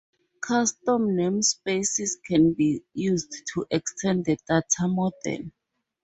[0.41, 5.51] Custom namespaces can be used to extend the data model.